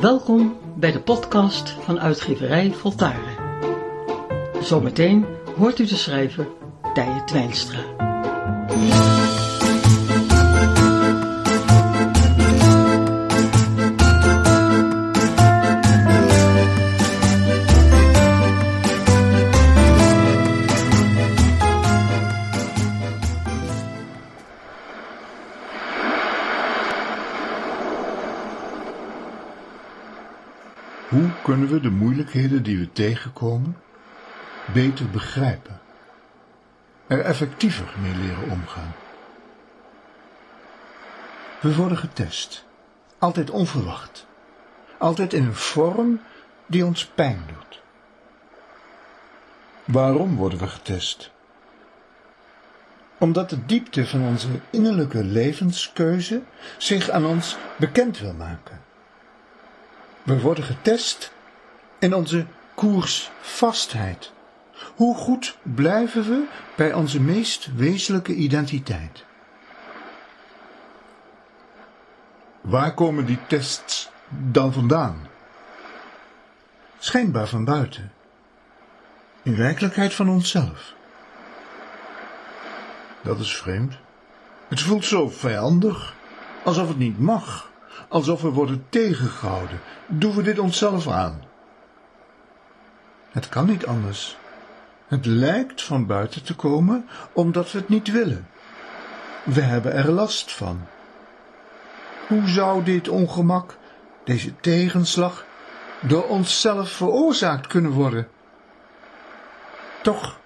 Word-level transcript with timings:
Welkom 0.00 0.56
bij 0.76 0.92
de 0.92 1.00
podcast 1.00 1.70
van 1.70 2.00
uitgeverij 2.00 2.72
Voltaren. 2.72 3.36
Zometeen 4.60 5.26
hoort 5.56 5.78
u 5.78 5.86
de 5.86 5.96
schrijver 5.96 6.48
Tije 6.94 7.24
Twijnstra. 7.24 7.80
Hoe 31.10 31.30
kunnen 31.42 31.68
we 31.68 31.80
de 31.80 31.90
moeilijkheden 31.90 32.62
die 32.62 32.78
we 32.78 32.92
tegenkomen 32.92 33.76
beter 34.72 35.10
begrijpen? 35.10 35.80
Er 37.06 37.20
effectiever 37.20 37.94
mee 38.02 38.14
leren 38.14 38.50
omgaan. 38.50 38.92
We 41.60 41.74
worden 41.74 41.98
getest. 41.98 42.64
Altijd 43.18 43.50
onverwacht. 43.50 44.26
Altijd 44.98 45.32
in 45.32 45.44
een 45.44 45.54
vorm 45.54 46.20
die 46.66 46.84
ons 46.84 47.06
pijn 47.06 47.42
doet. 47.46 47.82
Waarom 49.84 50.36
worden 50.36 50.58
we 50.58 50.66
getest? 50.66 51.30
Omdat 53.18 53.50
de 53.50 53.66
diepte 53.66 54.06
van 54.06 54.22
onze 54.22 54.48
innerlijke 54.70 55.24
levenskeuze 55.24 56.42
zich 56.78 57.10
aan 57.10 57.26
ons 57.26 57.56
bekend 57.76 58.18
wil 58.18 58.34
maken. 58.34 58.88
We 60.22 60.40
worden 60.40 60.64
getest 60.64 61.32
in 61.98 62.14
onze 62.14 62.46
koersvastheid. 62.74 64.32
Hoe 64.96 65.16
goed 65.16 65.58
blijven 65.62 66.22
we 66.22 66.46
bij 66.76 66.92
onze 66.92 67.20
meest 67.20 67.68
wezenlijke 67.74 68.34
identiteit? 68.34 69.24
Waar 72.60 72.94
komen 72.94 73.26
die 73.26 73.38
tests 73.46 74.10
dan 74.28 74.72
vandaan? 74.72 75.28
Schijnbaar 76.98 77.46
van 77.46 77.64
buiten. 77.64 78.12
In 79.42 79.56
werkelijkheid 79.56 80.14
van 80.14 80.28
onszelf. 80.28 80.94
Dat 83.22 83.38
is 83.38 83.56
vreemd. 83.56 83.98
Het 84.68 84.80
voelt 84.80 85.04
zo 85.04 85.28
vijandig, 85.28 86.14
alsof 86.64 86.88
het 86.88 86.98
niet 86.98 87.18
mag, 87.18 87.69
alsof 88.08 88.42
we 88.42 88.48
worden 88.48 88.86
tegengehouden. 88.88 89.80
Doen 90.06 90.34
we 90.34 90.42
dit 90.42 90.58
onszelf 90.58 91.08
aan? 91.08 91.42
Het 93.30 93.48
kan 93.48 93.66
niet 93.66 93.86
anders. 93.86 94.36
Het 95.06 95.26
lijkt 95.26 95.82
van 95.82 96.06
buiten 96.06 96.42
te 96.44 96.54
komen 96.54 97.08
omdat 97.32 97.72
we 97.72 97.78
het 97.78 97.88
niet 97.88 98.10
willen. 98.10 98.48
We 99.44 99.60
hebben 99.60 99.92
er 99.92 100.10
last 100.10 100.52
van. 100.52 100.80
Hoe 102.28 102.48
zou 102.48 102.84
dit 102.84 103.08
ongemak, 103.08 103.76
deze 104.24 104.56
tegenslag, 104.60 105.44
door 106.00 106.28
onszelf 106.28 106.90
veroorzaakt 106.90 107.66
kunnen 107.66 107.90
worden? 107.90 108.28
Toch 110.02 110.38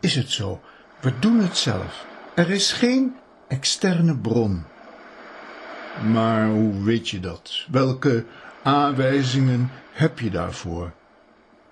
is 0.00 0.14
het 0.14 0.30
zo. 0.30 0.60
We 1.00 1.18
doen 1.18 1.38
het 1.38 1.56
zelf. 1.56 2.06
Er 2.34 2.50
is 2.50 2.72
geen 2.72 3.16
externe 3.48 4.16
bron. 4.16 4.64
Maar 6.06 6.46
hoe 6.46 6.82
weet 6.82 7.08
je 7.08 7.20
dat? 7.20 7.66
Welke 7.70 8.24
aanwijzingen 8.62 9.70
heb 9.92 10.18
je 10.18 10.30
daarvoor? 10.30 10.92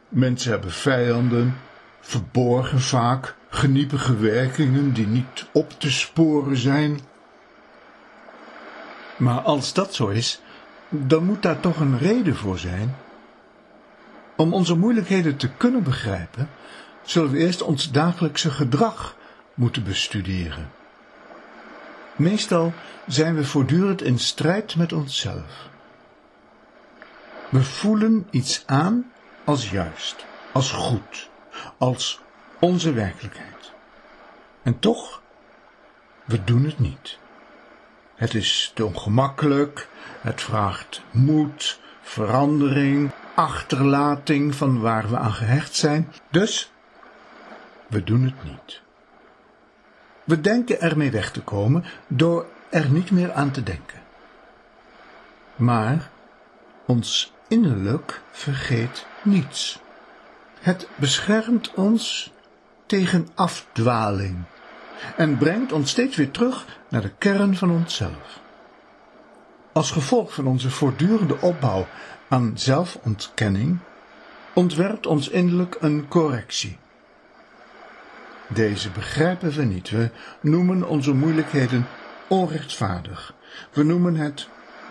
Mensen 0.08 0.50
hebben 0.50 0.70
vijanden, 0.70 1.56
verborgen 2.00 2.80
vaak, 2.80 3.34
geniepige 3.48 4.16
werkingen 4.16 4.92
die 4.92 5.06
niet 5.06 5.46
op 5.52 5.80
te 5.80 5.90
sporen 5.90 6.56
zijn. 6.56 7.00
Maar 9.16 9.40
als 9.40 9.72
dat 9.72 9.94
zo 9.94 10.08
is, 10.08 10.40
dan 10.88 11.24
moet 11.24 11.42
daar 11.42 11.60
toch 11.60 11.80
een 11.80 11.98
reden 11.98 12.36
voor 12.36 12.58
zijn. 12.58 12.96
Om 14.36 14.52
onze 14.54 14.76
moeilijkheden 14.76 15.36
te 15.36 15.48
kunnen 15.48 15.82
begrijpen, 15.82 16.48
zullen 17.02 17.30
we 17.30 17.38
eerst 17.38 17.62
ons 17.62 17.90
dagelijkse 17.90 18.50
gedrag 18.50 19.16
moeten 19.54 19.84
bestuderen. 19.84 20.70
Meestal 22.16 22.72
zijn 23.06 23.34
we 23.34 23.44
voortdurend 23.44 24.02
in 24.02 24.18
strijd 24.18 24.76
met 24.76 24.92
onszelf. 24.92 25.68
We 27.48 27.62
voelen 27.62 28.26
iets 28.30 28.62
aan 28.66 29.12
als 29.44 29.70
juist, 29.70 30.26
als 30.52 30.70
goed, 30.70 31.30
als 31.78 32.20
onze 32.58 32.92
werkelijkheid. 32.92 33.72
En 34.62 34.78
toch, 34.78 35.22
we 36.24 36.44
doen 36.44 36.64
het 36.64 36.78
niet. 36.78 37.18
Het 38.14 38.34
is 38.34 38.72
te 38.74 38.84
ongemakkelijk, 38.84 39.88
het 40.20 40.42
vraagt 40.42 41.02
moed, 41.10 41.80
verandering, 42.02 43.10
achterlating 43.34 44.54
van 44.54 44.80
waar 44.80 45.08
we 45.08 45.18
aan 45.18 45.32
gehecht 45.32 45.74
zijn. 45.74 46.12
Dus, 46.30 46.72
we 47.86 48.04
doen 48.04 48.24
het 48.24 48.44
niet. 48.44 48.84
We 50.26 50.40
denken 50.40 50.80
ermee 50.80 51.10
weg 51.10 51.30
te 51.30 51.42
komen 51.42 51.84
door 52.06 52.46
er 52.68 52.90
niet 52.90 53.10
meer 53.10 53.32
aan 53.32 53.50
te 53.50 53.62
denken. 53.62 54.02
Maar 55.56 56.10
ons 56.86 57.32
innerlijk 57.48 58.20
vergeet 58.30 59.06
niets. 59.22 59.80
Het 60.60 60.88
beschermt 60.96 61.74
ons 61.74 62.32
tegen 62.86 63.28
afdwaling 63.34 64.36
en 65.16 65.38
brengt 65.38 65.72
ons 65.72 65.90
steeds 65.90 66.16
weer 66.16 66.30
terug 66.30 66.64
naar 66.88 67.02
de 67.02 67.12
kern 67.18 67.56
van 67.56 67.70
onszelf. 67.70 68.40
Als 69.72 69.90
gevolg 69.90 70.34
van 70.34 70.46
onze 70.46 70.70
voortdurende 70.70 71.40
opbouw 71.40 71.86
aan 72.28 72.52
zelfontkenning 72.54 73.78
ontwerpt 74.54 75.06
ons 75.06 75.28
innerlijk 75.28 75.76
een 75.80 76.08
correctie. 76.08 76.78
Deze 78.48 78.90
begrijpen 78.90 79.50
we 79.50 79.64
niet. 79.64 79.90
We 79.90 80.10
noemen 80.40 80.88
onze 80.88 81.14
moeilijkheden 81.14 81.86
onrechtvaardig. 82.28 83.34
We 83.72 83.82
noemen 83.82 84.16
het 84.16 84.48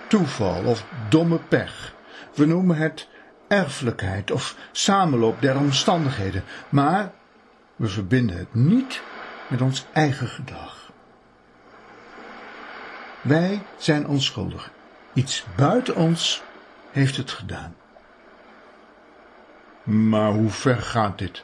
toeval 0.07 0.63
of 0.63 0.85
domme 1.09 1.39
pech. 1.47 1.93
We 2.33 2.45
noemen 2.45 2.77
het 2.77 3.07
erfelijkheid 3.47 4.31
of 4.31 4.55
samenloop 4.71 5.41
der 5.41 5.57
omstandigheden. 5.57 6.43
Maar 6.69 7.11
we 7.75 7.88
verbinden 7.88 8.38
het 8.38 8.53
niet 8.53 9.01
met 9.47 9.61
ons 9.61 9.85
eigen 9.93 10.27
gedrag. 10.27 10.91
Wij 13.22 13.61
zijn 13.77 14.07
onschuldig. 14.07 14.72
Iets 15.13 15.45
buiten 15.55 15.95
ons 15.95 16.43
heeft 16.91 17.17
het 17.17 17.31
gedaan. 17.31 17.75
Maar 19.83 20.31
hoe 20.31 20.49
ver 20.49 20.77
gaat 20.77 21.17
dit? 21.17 21.43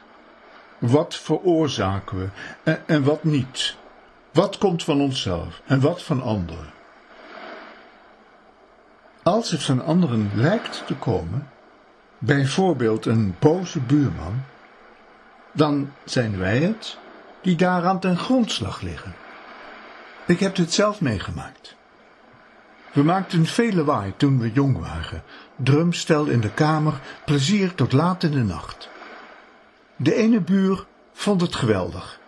Wat 0.82 1.14
veroorzaken 1.14 2.18
we 2.18 2.28
en, 2.62 2.82
en 2.86 3.02
wat 3.02 3.24
niet? 3.24 3.76
Wat 4.32 4.58
komt 4.58 4.84
van 4.84 5.00
onszelf 5.00 5.62
en 5.66 5.80
wat 5.80 6.02
van 6.02 6.22
anderen? 6.22 6.70
Als 9.22 9.50
het 9.50 9.62
van 9.62 9.84
anderen 9.84 10.30
lijkt 10.34 10.82
te 10.86 10.94
komen, 10.94 11.48
bijvoorbeeld 12.18 13.06
een 13.06 13.34
boze 13.38 13.80
buurman, 13.80 14.42
dan 15.52 15.92
zijn 16.04 16.38
wij 16.38 16.58
het 16.58 16.98
die 17.40 17.56
daaraan 17.56 18.00
ten 18.00 18.16
grondslag 18.16 18.80
liggen. 18.80 19.14
Ik 20.26 20.40
heb 20.40 20.54
dit 20.54 20.72
zelf 20.72 21.00
meegemaakt. 21.00 21.76
We 22.92 23.02
maakten 23.02 23.46
veel 23.46 23.72
lawaai 23.72 24.12
toen 24.16 24.38
we 24.38 24.52
jong 24.52 24.78
waren, 24.78 25.22
drumstel 25.56 26.26
in 26.26 26.40
de 26.40 26.50
kamer, 26.50 27.00
plezier 27.24 27.74
tot 27.74 27.92
laat 27.92 28.22
in 28.22 28.30
de 28.30 28.44
nacht. 28.44 28.90
De 30.02 30.14
ene 30.14 30.40
buur 30.40 30.86
vond 31.12 31.40
het 31.40 31.54
geweldig, 31.54 32.20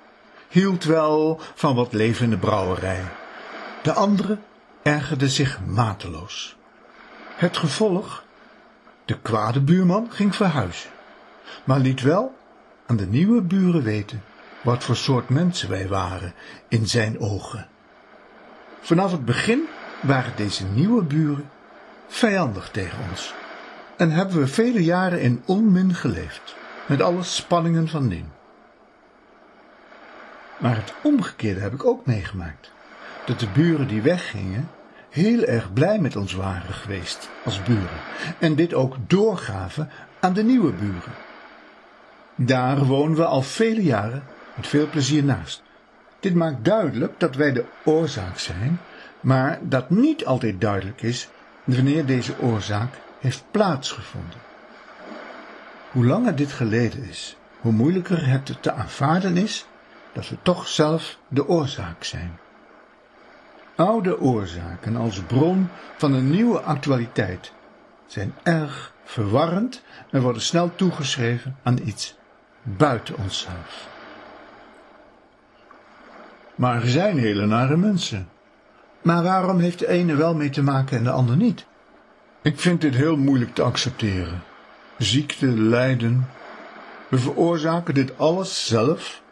hield 0.48 0.84
wel 0.84 1.40
van 1.54 1.74
wat 1.74 1.92
leven 1.92 2.24
in 2.24 2.30
de 2.30 2.38
brouwerij. 2.38 3.04
De 3.82 3.92
andere 3.92 4.38
ergerde 4.82 5.28
zich 5.28 5.60
mateloos. 5.66 6.56
Het 7.36 7.56
gevolg? 7.56 8.24
De 9.04 9.18
kwade 9.20 9.60
buurman 9.60 10.06
ging 10.10 10.36
verhuizen, 10.36 10.90
maar 11.64 11.78
liet 11.78 12.02
wel 12.02 12.34
aan 12.86 12.96
de 12.96 13.06
nieuwe 13.06 13.42
buren 13.42 13.82
weten 13.82 14.22
wat 14.62 14.84
voor 14.84 14.96
soort 14.96 15.28
mensen 15.28 15.70
wij 15.70 15.88
waren 15.88 16.34
in 16.68 16.88
zijn 16.88 17.20
ogen. 17.20 17.68
Vanaf 18.80 19.10
het 19.10 19.24
begin 19.24 19.62
waren 20.00 20.32
deze 20.36 20.64
nieuwe 20.64 21.02
buren 21.02 21.50
vijandig 22.08 22.70
tegen 22.70 22.98
ons 23.10 23.34
en 23.96 24.10
hebben 24.10 24.38
we 24.38 24.46
vele 24.46 24.84
jaren 24.84 25.20
in 25.20 25.42
onmin 25.46 25.94
geleefd, 25.94 26.54
met 26.86 27.02
alle 27.02 27.22
spanningen 27.22 27.88
van 27.88 28.08
dien. 28.08 28.32
Maar 30.58 30.76
het 30.76 30.94
omgekeerde 31.02 31.60
heb 31.60 31.72
ik 31.72 31.84
ook 31.84 32.06
meegemaakt, 32.06 32.72
dat 33.24 33.40
de 33.40 33.48
buren 33.48 33.86
die 33.88 34.02
weggingen 34.02 34.68
heel 35.10 35.42
erg 35.42 35.72
blij 35.72 35.98
met 35.98 36.16
ons 36.16 36.32
waren 36.32 36.74
geweest 36.74 37.28
als 37.44 37.62
buren 37.62 38.00
en 38.38 38.54
dit 38.54 38.74
ook 38.74 38.96
doorgaven 39.06 39.90
aan 40.20 40.32
de 40.32 40.42
nieuwe 40.42 40.72
buren. 40.72 41.12
Daar 42.34 42.84
wonen 42.84 43.16
we 43.16 43.24
al 43.24 43.42
vele 43.42 43.82
jaren 43.82 44.22
met 44.54 44.66
veel 44.66 44.88
plezier 44.88 45.24
naast. 45.24 45.62
Dit 46.20 46.34
maakt 46.34 46.64
duidelijk 46.64 47.20
dat 47.20 47.34
wij 47.34 47.52
de 47.52 47.64
oorzaak 47.84 48.38
zijn, 48.38 48.80
maar 49.20 49.58
dat 49.62 49.90
niet 49.90 50.26
altijd 50.26 50.60
duidelijk 50.60 51.02
is 51.02 51.28
wanneer 51.64 52.06
deze 52.06 52.34
oorzaak 52.40 52.94
heeft 53.20 53.44
plaatsgevonden. 53.50 54.38
Hoe 55.94 56.06
langer 56.06 56.36
dit 56.36 56.52
geleden 56.52 57.08
is, 57.08 57.36
hoe 57.60 57.72
moeilijker 57.72 58.26
het 58.26 58.62
te 58.62 58.72
aanvaarden 58.72 59.36
is 59.36 59.66
dat 60.12 60.28
we 60.28 60.36
toch 60.42 60.68
zelf 60.68 61.18
de 61.28 61.48
oorzaak 61.48 62.04
zijn. 62.04 62.38
Oude 63.76 64.20
oorzaken 64.20 64.96
als 64.96 65.20
bron 65.20 65.68
van 65.96 66.12
een 66.12 66.30
nieuwe 66.30 66.60
actualiteit 66.60 67.52
zijn 68.06 68.34
erg 68.42 68.92
verwarrend 69.04 69.82
en 70.10 70.22
worden 70.22 70.42
snel 70.42 70.74
toegeschreven 70.74 71.56
aan 71.62 71.78
iets 71.84 72.16
buiten 72.62 73.16
onszelf. 73.18 73.88
Maar 76.54 76.82
er 76.82 76.88
zijn 76.88 77.18
hele 77.18 77.46
nare 77.46 77.76
mensen. 77.76 78.28
Maar 79.02 79.22
waarom 79.22 79.58
heeft 79.58 79.78
de 79.78 79.88
ene 79.88 80.14
wel 80.14 80.34
mee 80.34 80.50
te 80.50 80.62
maken 80.62 80.96
en 80.96 81.04
de 81.04 81.10
ander 81.10 81.36
niet? 81.36 81.66
Ik 82.42 82.60
vind 82.60 82.80
dit 82.80 82.94
heel 82.94 83.16
moeilijk 83.16 83.54
te 83.54 83.62
accepteren. 83.62 84.42
Ziekte, 84.98 85.46
lijden. 85.46 86.28
We 87.08 87.18
veroorzaken 87.18 87.94
dit 87.94 88.18
alles 88.18 88.66
zelf. 88.66 89.22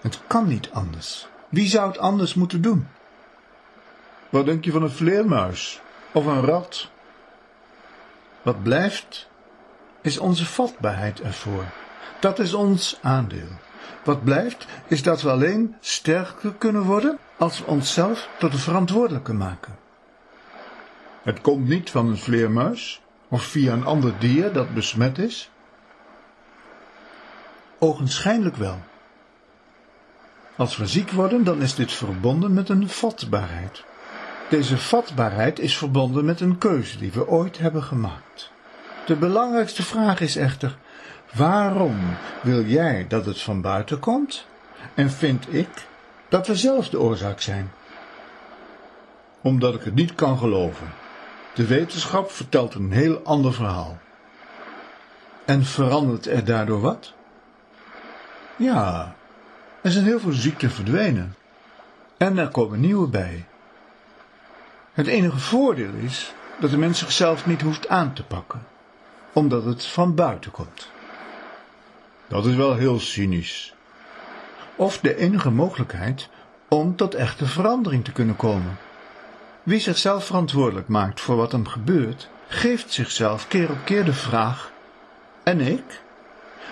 Het 0.00 0.20
kan 0.26 0.46
niet 0.46 0.70
anders. 0.72 1.28
Wie 1.48 1.68
zou 1.68 1.88
het 1.88 1.98
anders 1.98 2.34
moeten 2.34 2.60
doen? 2.60 2.88
Wat 4.28 4.46
denk 4.46 4.64
je 4.64 4.72
van 4.72 4.82
een 4.82 4.90
vleermuis 4.90 5.80
of 6.12 6.26
een 6.26 6.40
rat? 6.40 6.90
Wat 8.42 8.62
blijft, 8.62 9.28
is 10.00 10.18
onze 10.18 10.46
vatbaarheid 10.46 11.20
ervoor. 11.20 11.64
Dat 12.20 12.38
is 12.38 12.54
ons 12.54 12.98
aandeel. 13.02 13.48
Wat 14.04 14.24
blijft, 14.24 14.66
is 14.86 15.02
dat 15.02 15.22
we 15.22 15.30
alleen 15.30 15.76
sterker 15.80 16.52
kunnen 16.58 16.82
worden 16.82 17.18
als 17.36 17.58
we 17.58 17.66
onszelf 17.66 18.28
tot 18.38 18.52
de 18.52 18.58
verantwoordelijke 18.58 19.32
maken. 19.32 19.78
Het 21.22 21.40
komt 21.40 21.68
niet 21.68 21.90
van 21.90 22.06
een 22.08 22.18
vleermuis 22.18 23.00
of 23.28 23.42
via 23.42 23.72
een 23.72 23.84
ander 23.84 24.12
dier 24.18 24.52
dat 24.52 24.74
besmet 24.74 25.18
is. 25.18 25.50
Ogenschijnlijk 27.78 28.56
wel. 28.56 28.78
Als 30.56 30.76
we 30.76 30.86
ziek 30.86 31.10
worden, 31.10 31.44
dan 31.44 31.62
is 31.62 31.74
dit 31.74 31.92
verbonden 31.92 32.54
met 32.54 32.68
een 32.68 32.88
vatbaarheid. 32.88 33.84
Deze 34.48 34.78
vatbaarheid 34.78 35.58
is 35.58 35.76
verbonden 35.76 36.24
met 36.24 36.40
een 36.40 36.58
keuze 36.58 36.98
die 36.98 37.12
we 37.12 37.28
ooit 37.28 37.58
hebben 37.58 37.82
gemaakt. 37.82 38.50
De 39.06 39.16
belangrijkste 39.16 39.82
vraag 39.82 40.20
is 40.20 40.36
echter: 40.36 40.76
waarom 41.32 41.96
wil 42.42 42.64
jij 42.64 43.06
dat 43.08 43.26
het 43.26 43.42
van 43.42 43.60
buiten 43.60 43.98
komt 43.98 44.46
en 44.94 45.10
vind 45.10 45.54
ik 45.54 45.68
dat 46.28 46.46
we 46.46 46.56
zelf 46.56 46.88
de 46.88 47.00
oorzaak 47.00 47.40
zijn? 47.40 47.72
Omdat 49.40 49.74
ik 49.74 49.82
het 49.82 49.94
niet 49.94 50.14
kan 50.14 50.38
geloven. 50.38 50.86
De 51.56 51.66
wetenschap 51.66 52.30
vertelt 52.30 52.74
een 52.74 52.92
heel 52.92 53.20
ander 53.24 53.52
verhaal. 53.52 53.98
En 55.44 55.64
verandert 55.64 56.26
er 56.26 56.44
daardoor 56.44 56.80
wat? 56.80 57.12
Ja, 58.56 59.14
er 59.80 59.90
zijn 59.90 60.04
heel 60.04 60.20
veel 60.20 60.32
ziekten 60.32 60.70
verdwenen. 60.70 61.34
En 62.16 62.38
er 62.38 62.48
komen 62.48 62.80
nieuwe 62.80 63.08
bij. 63.08 63.44
Het 64.92 65.06
enige 65.06 65.38
voordeel 65.38 65.92
is 65.92 66.34
dat 66.60 66.70
de 66.70 66.78
mens 66.78 66.98
zichzelf 66.98 67.46
niet 67.46 67.62
hoeft 67.62 67.88
aan 67.88 68.12
te 68.12 68.24
pakken, 68.24 68.66
omdat 69.32 69.64
het 69.64 69.86
van 69.86 70.14
buiten 70.14 70.50
komt. 70.50 70.90
Dat 72.28 72.46
is 72.46 72.54
wel 72.54 72.74
heel 72.74 73.00
cynisch. 73.00 73.74
Of 74.74 75.00
de 75.00 75.16
enige 75.16 75.50
mogelijkheid 75.50 76.28
om 76.68 76.96
tot 76.96 77.14
echte 77.14 77.46
verandering 77.46 78.04
te 78.04 78.12
kunnen 78.12 78.36
komen. 78.36 78.78
Wie 79.66 79.80
zichzelf 79.80 80.24
verantwoordelijk 80.24 80.88
maakt 80.88 81.20
voor 81.20 81.36
wat 81.36 81.52
hem 81.52 81.66
gebeurt, 81.66 82.28
geeft 82.48 82.92
zichzelf 82.92 83.48
keer 83.48 83.70
op 83.70 83.78
keer 83.84 84.04
de 84.04 84.12
vraag: 84.12 84.72
En 85.42 85.60
ik? 85.60 86.02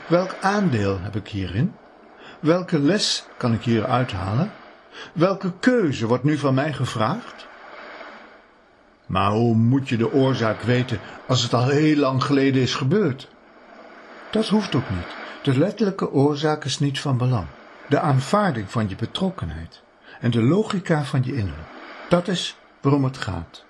Welk 0.06 0.34
aandeel 0.40 1.00
heb 1.00 1.16
ik 1.16 1.28
hierin? 1.28 1.74
Welke 2.40 2.78
les 2.78 3.24
kan 3.36 3.52
ik 3.52 3.62
hier 3.62 3.86
uithalen? 3.86 4.52
Welke 5.12 5.52
keuze 5.60 6.06
wordt 6.06 6.24
nu 6.24 6.38
van 6.38 6.54
mij 6.54 6.72
gevraagd? 6.72 7.46
Maar 9.06 9.30
hoe 9.30 9.54
moet 9.54 9.88
je 9.88 9.96
de 9.96 10.12
oorzaak 10.12 10.62
weten 10.62 11.00
als 11.26 11.42
het 11.42 11.54
al 11.54 11.68
heel 11.68 11.96
lang 11.96 12.24
geleden 12.24 12.62
is 12.62 12.74
gebeurd? 12.74 13.28
Dat 14.30 14.48
hoeft 14.48 14.74
ook 14.74 14.90
niet. 14.90 15.08
De 15.42 15.58
letterlijke 15.58 16.12
oorzaak 16.12 16.64
is 16.64 16.78
niet 16.78 17.00
van 17.00 17.18
belang. 17.18 17.46
De 17.88 18.00
aanvaarding 18.00 18.70
van 18.70 18.88
je 18.88 18.96
betrokkenheid 18.96 19.82
en 20.20 20.30
de 20.30 20.42
logica 20.42 21.04
van 21.04 21.22
je 21.24 21.34
innerlijk. 21.34 21.68
Dat 22.08 22.28
is 22.28 22.56
waarom 22.84 23.04
het 23.04 23.18
gaat. 23.18 23.64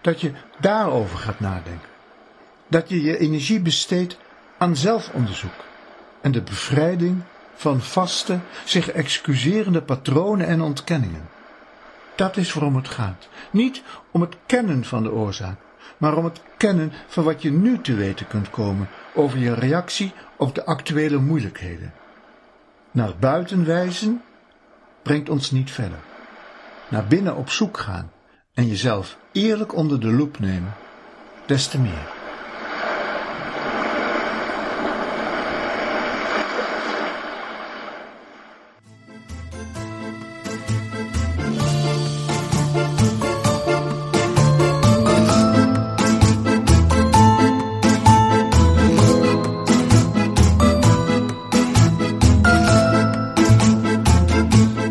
Dat 0.00 0.20
je 0.20 0.32
daarover 0.60 1.18
gaat 1.18 1.40
nadenken. 1.40 1.88
Dat 2.68 2.88
je 2.88 3.02
je 3.02 3.18
energie 3.18 3.60
besteedt 3.60 4.18
aan 4.58 4.76
zelfonderzoek 4.76 5.64
en 6.20 6.32
de 6.32 6.42
bevrijding 6.42 7.22
van 7.54 7.80
vaste, 7.80 8.38
zich 8.64 8.90
excuserende 8.90 9.82
patronen 9.82 10.46
en 10.46 10.60
ontkenningen. 10.60 11.28
Dat 12.14 12.36
is 12.36 12.52
waarom 12.52 12.76
het 12.76 12.88
gaat. 12.88 13.28
Niet 13.50 13.82
om 14.10 14.20
het 14.20 14.36
kennen 14.46 14.84
van 14.84 15.02
de 15.02 15.12
oorzaak, 15.12 15.56
maar 15.96 16.16
om 16.16 16.24
het 16.24 16.40
kennen 16.56 16.92
van 17.06 17.24
wat 17.24 17.42
je 17.42 17.50
nu 17.50 17.80
te 17.80 17.94
weten 17.94 18.26
kunt 18.26 18.50
komen 18.50 18.88
over 19.14 19.38
je 19.38 19.54
reactie 19.54 20.12
op 20.36 20.54
de 20.54 20.64
actuele 20.64 21.18
moeilijkheden. 21.18 21.92
Naar 22.90 23.12
buiten 23.18 23.64
wijzen 23.64 24.22
brengt 25.02 25.28
ons 25.28 25.50
niet 25.50 25.70
verder. 25.70 25.98
Naar 26.88 27.06
binnen 27.06 27.36
op 27.36 27.50
zoek 27.50 27.78
gaan 27.78 28.12
en 28.54 28.66
jezelf 28.66 29.16
eerlijk 29.32 29.74
onder 29.74 30.00
de 30.00 30.12
loep 30.12 30.38
nemen, 30.38 30.74
des 31.46 31.66
te 31.66 31.78
meer. 31.78 32.12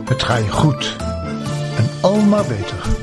Het 0.05 0.23
ga 0.23 0.35
je 0.35 0.49
goed 0.49 0.95
en 1.77 1.89
al 2.01 2.19
maar 2.19 2.45
beter. 2.45 3.02